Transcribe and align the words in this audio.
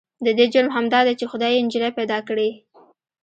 د 0.25 0.27
دې 0.37 0.45
جرم 0.53 0.69
همدا 0.75 0.99
دی 1.07 1.13
چې 1.19 1.25
خدای 1.31 1.51
يې 1.55 1.63
نجلې 1.65 1.89
پيدا 1.99 2.19
کړې. 2.27 2.49